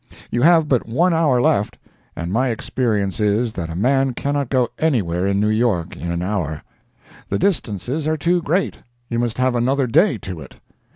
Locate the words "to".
10.17-10.39